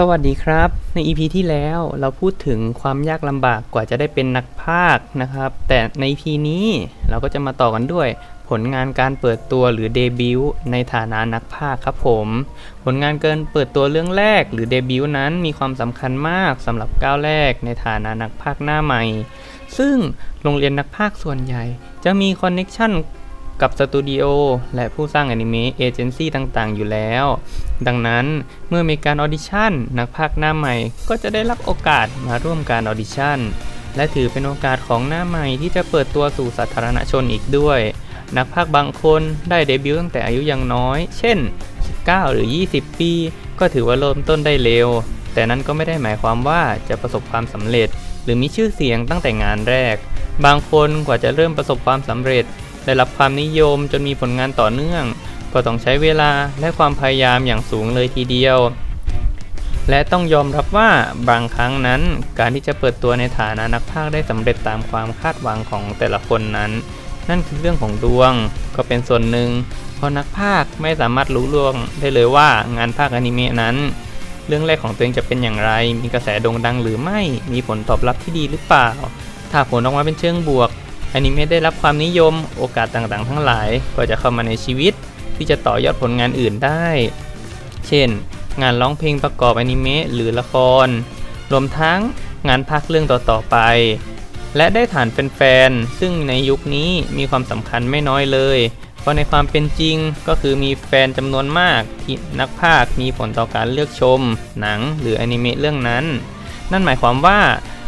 [0.00, 6.66] สวัสดีครับ ใน EP ที่แล้วเราพูดถึงความยากลำบากกว่าจะได้เป็นนักพากย์นะครับ แต่ใน EP นี้
[7.08, 8.08] เราก็จะมาต่อกันด้วย
[8.48, 12.28] ผลงานการเปิดตัวหรือเดบิวต์ในฐานะนักพากย์ครับผม
[12.84, 19.02] ผลงานเกินเปิดตัวเรื่องแรกหรือเดบิวต์นั้นมีความสำคัญมากสำหรับก้าวแรกในฐานะนักพากย์หน้าใหม่
[19.78, 19.96] ซึ่ง
[20.42, 21.64] โรงเรียนนักพากย์ส่วนใหญ่
[22.04, 22.90] จะมี connection
[23.60, 24.24] กับสตูดิโอ
[24.76, 27.24] และผู้สร้างอนิเมะเอเจนซี่ต่างๆ อยู่แล้ว
[27.86, 28.26] ดังนั้น
[28.68, 30.74] เมื่อมีการออดิชั่น นักพากย์หน้าใหม่
[31.08, 33.38] ก็จะได้รับโอกาสมาร่วมการออดิชั่น
[33.96, 37.80] และถือเป็นโอกาสของหน้าใหม่ที่จะเปิดตัวสู่สาธารณชนอีกด้วย
[38.36, 41.38] นักพากย์บางคนได้เดบิวต์ตั้งแต่อายุยังน้อย เช่น
[41.86, 43.12] 19 หรือ 20 ปี
[43.60, 44.88] ก็ถือว่าเริ่มต้นได้เร็ว
[45.34, 47.88] แต่นั้นก็ไม่ได้หมายความว่าจะประสบความสำเร็จ
[48.22, 49.96] หรือมีชื่อเสียงตั้งแต่งานแรก
[50.44, 52.44] บางคนกว่าจะเริ่มประสบความสำเร็จ
[52.84, 55.04] ได้รับความนิยมจนมีผลงานต่อเนื่อง
[55.52, 58.58] ก็ต้องใช้เวลาและความพยายามอย่างสูงเลยทีเดียว
[59.90, 60.90] และต้องยอมรับว่า
[61.28, 62.00] บางครั้งนั้น
[62.38, 66.70] การที่จะเปิดตัวในฐานะนักพากย์ได้สำเร็จตามความคาดหวังของแต่ละคนนั้น
[67.28, 68.32] นั่นคือเรื่องของดวง
[68.76, 69.50] ก็เป็นส่วนหนึ่ง
[69.96, 73.76] เพราะนักพากย์ไม่สามารถรู้ล่วงได้เลยว่างานพากย์อนิเมะนั้น
[74.46, 77.20] เรื่องแรกของตัวเองจะเป็นอย่างไร มีกระแสโด่งดังหรือไม่
[77.52, 78.88] มีผลตอบรับที่ดีหรือเปล่า
[79.50, 80.70] ถ้าผลออกมาเป็นเชิงบวก
[81.14, 84.92] อนิเมะได้รับความนิยมโอกาสต่างๆ ทั้งหลายก็จะเข้ามาในชีวิต
[85.36, 86.88] ที่จะต่อยอดผลงานอื่นได้
[87.86, 88.08] เช่น
[88.62, 90.54] งานร้องเพลงประกอบอนิเมะหรือละค
[90.86, 90.88] ร
[91.52, 92.00] รวมทั้ง
[92.48, 93.56] งานพักเรื่องต่อๆไป
[94.56, 98.58] และได้ฐานแฟนๆ ซึ่งในยุคนี้มีความสำคัญไม่น้อยเลย
[99.00, 99.96] เพราะในความเป็นจริง
[100.28, 104.20] ก็คือมีแฟนจำนวนมากที่นักพากมีผลต่อการเลือกชม
[104.60, 106.04] หนังหรืออนิเมะเรื่องนั้น
[106.72, 107.40] นั่นหมายความว่า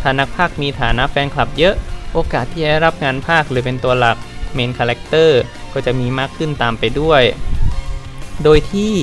[0.00, 1.74] ถ้านักพากย์มีฐานแฟนคลับเยอะ
[2.12, 4.16] โอกาสที่จะรับงานพากย์หรือเป็นตัวหลัก
[4.54, 5.40] main character
[5.72, 7.22] ก็จะมีมากขึ้นตามไปด้วย
[8.44, 8.94] โดยที่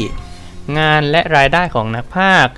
[0.79, 2.53] งานและรายได้ของนักพากย์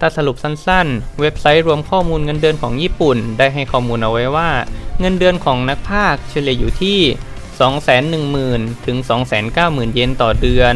[0.00, 4.50] ถ้าสรุปสั้นๆ เว็บไซต์รวมข้อมูลเงินเดือนของญี่ปุ่น ได้ให้ข้อมูลเอาไว้ว่า
[5.00, 6.98] เงินเดือนของนักพากย์เฉลี่ยอยู่ที่
[8.70, 8.96] 210,000 ถึง
[9.46, 10.74] 290,000 เยนต่อเดือน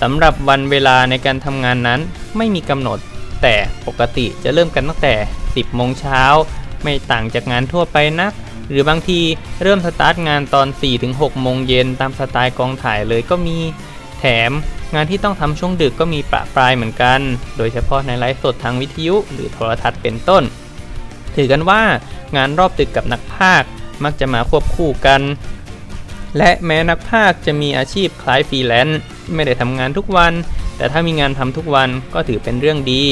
[0.00, 2.00] สำหรับวันเวลาในการทำงานนั้น
[2.36, 2.98] ไม่มีกำหนด
[3.42, 3.54] แต่
[3.86, 5.14] ปกติจะเริ่มกันตั้งแต่
[5.46, 6.22] 10 โมงเช้า
[6.82, 8.32] ไม่ต่างจากงานทั่วไปนัก
[8.68, 9.20] หรือบางที
[9.62, 10.68] เริ่มสตาร์ทงานตอน
[11.04, 13.58] 4-6 โมงเย็นตามสไตล์กองถ่ายเลยก็มี
[14.18, 14.50] แถม
[14.94, 17.20] งานที่ต้องทำช่วงดึกก็มีประปรายเหมือนกัน
[17.56, 20.42] โดยเฉพาะในไลฟ์สดทางวิทยุหรือโทรทัศน์เป็นต้น
[21.36, 21.82] ถือกันว่า
[22.36, 23.64] งานรอบดึกกับนักพากย์
[24.04, 25.22] มักจะมาควบคู่กัน
[26.38, 29.00] และแม้นักพากย์จะมีอาชีพคล้ายฟรีแลนซ์
[29.34, 30.32] ไม่ได้ทำงานทุกวัน
[30.76, 33.04] แต่ถ้ามีงานทำทุกวันก็ถือเป็นเรื่องดี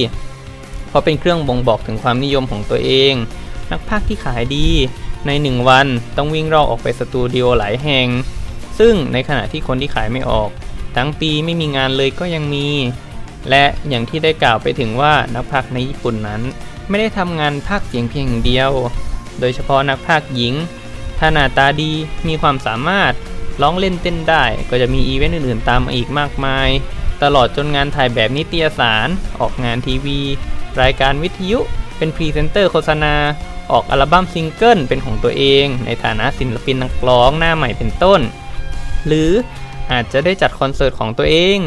[0.88, 3.14] เพราะเป็นเครื่องบ่งบอกถึงความนิยมของตัวเอง
[3.70, 4.68] นักพากย์ที่ขายดี
[5.26, 5.86] ในหนึ่งวัน
[6.16, 8.06] ต้องวิ่งรอกออกไปสตูดิโอหลายแห่ง
[8.78, 10.50] ซึ่งในขณะที่คนที่ขายไม่ออก
[10.96, 12.68] ทั้งปีไม่มีงานเลยก็ยังมี
[13.50, 16.42] และอย่างที่ได้กล่าวไปถึงว่านักพากย์ในญี่ปุ่นนั้น
[16.88, 18.70] ไม่ได้ทำงานพากย์เสียงเพียงอย่างเดียว
[19.40, 20.54] โดยเฉพาะนักพากย์หญิง
[21.18, 21.92] ถ้าหน้าตาดี
[22.28, 23.12] มีความสามารถ
[23.62, 26.68] ร้องเล่นเต้นได้ก็จะมีอีเวนต์อื่นๆตามมาอีกมากมาย
[27.22, 29.08] ตลอดจนงานถ่ายแบบนิตยสาร
[29.40, 30.20] ออกงานทีวี
[30.80, 31.58] รายการวิทยุ
[31.96, 33.14] เป็นพรีเซนเตอร์โฆษณา
[33.72, 38.20] ออกอัลบั้มซิงเกิลเป็นของตัวเอง ในฐานะศิลปินนักร้องหน้าใหม่เป็นต้น
[39.06, 39.30] หรือ
[39.92, 41.58] อาจจะได้จัดคอนเสิร์ตของตัวเอง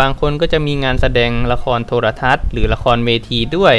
[0.00, 3.74] บางคนก็จะมีงานแสดงละครโทรทัศน์ หรือละครเวทีด้วย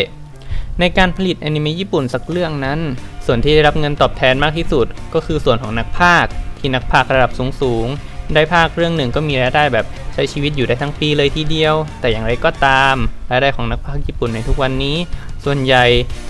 [0.80, 2.80] ในการผลิตแอนิเมะญี่ปุ่นสักเรื่องนั้น
[3.26, 12.96] ส่วนที่ได้รับเงินตอบแทนมากที่สุด ก็คือส่วนของนักพากย์ที่นักพากย์ระดับสูงๆ ได้พากย์เรื่องหนึ่งก็มีรายได้แบบใช้ชีวิตอยู่ได้ทั้งปีเลยทีเดียว แต่อย่างไรก็ตาม
[13.32, 14.98] รายได้ของนักพากย์ญี่ปุ่นในทุกวันนี้
[15.46, 15.86] ส่วนใหญ่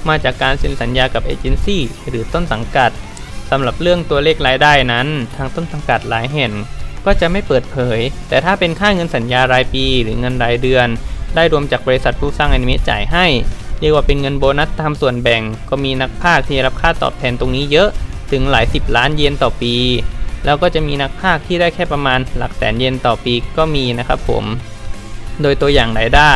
[0.09, 2.91] มาจากการเซ็นสัญญากับเอเจนซี่หรือต้นสังกัด
[3.49, 6.51] สำหรับเรื่องตัวเลขรายได้นั้น ทางต้นสังกัดหลายแห่ง
[7.05, 10.87] ก็จะไม่เปิดเผย แต่ถ้าเป็นค่าเงินสัญญารายปี หรือเงินรายเดือน
[11.35, 13.25] ได้รวมจากบริษัทผู้สร้างอนิเมะจ่ายให้
[13.79, 17.89] เรียกว่าเป็นเงินโบนัสตามส่วนแบ่ง ก็มีนักพากย์ที่รับค่าตอบแทนตรงนี้เยอะ
[18.31, 19.75] ถึงหลายสิบล้านเยนต่อปี
[20.45, 24.43] แล้วก็จะมีนักพากย์ที่ได้แค่ประมาณหลักแสนเยนต่อปีก็มีนะครับผม
[25.41, 26.33] โดยตัวอย่างรายได้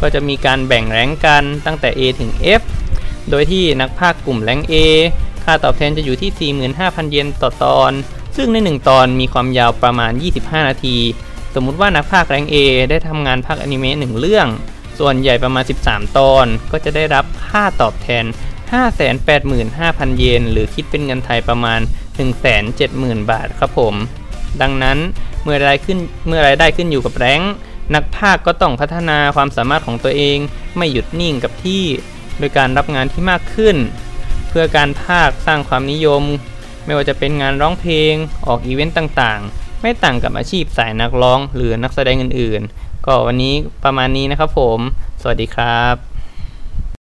[0.00, 2.30] ก็จะมีการแบ่งแรงกันตั้งแต่ A ถึง
[2.60, 2.62] F
[3.30, 4.74] โดยที่นักพากย์กลุ่มแรง A
[5.44, 7.92] ค่าตอบแทนจะอยู่ที่ 45,000 เยนต่อตอน
[8.36, 10.12] ซึ่งใน 1 ตอนมีความยาวประมาณ
[10.42, 10.96] 25 นาที
[11.54, 12.56] สมมุติว่านักพากแรง A
[12.90, 14.48] ได้ทำงานพากย์อนิเมะหนึ่งเรื่อง
[14.98, 18.24] ส่วนใหญ่ประมาณ 13 ตอน ก็จะได้รับค่าตอบแทน
[19.20, 21.80] 585,000 เยน หรือคิดเป็นเงินไทยประมาณ
[22.54, 23.94] 170,000 บาทครับผม
[24.60, 24.98] ดังนั้น
[25.42, 27.40] เมื่อรายขึ้นเมื่อรายได้ขึ้นอยู่กับแรง
[27.94, 30.38] นักพาก็ต้องพัฒนาความสามารถของตัวเอง
[30.76, 31.84] ไม่หยุดนิ่งกับที่
[32.38, 33.76] โดยการรับงานที่มากขึ้น
[34.48, 36.22] เพื่อการพากสร้างความนิยม
[36.84, 38.14] ไม่ว่าจะเป็นงานร้องเพลง
[38.46, 43.54] ออกอีเวนต์ต่างๆ ไม่ต่างกับอาชีพสายนักร้องหรือนักแสดงอื่นๆ ก็วันนี้
[43.84, 44.78] ประมาณนี้นะครับผม
[45.22, 46.07] สวัสดีครับ